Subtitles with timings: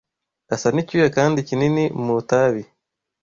[0.53, 2.63] asa n’ icyuya kandi kinini mu itabi